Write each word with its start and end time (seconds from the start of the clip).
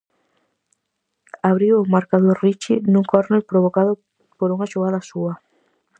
Abriu 1.49 1.73
o 1.77 1.89
marcador 1.95 2.35
Richi, 2.43 2.75
nun 2.91 3.05
córner 3.11 3.43
provocado 3.51 3.91
por 4.37 4.49
unha 4.55 4.69
xogada 4.73 5.07
súa. 5.09 5.33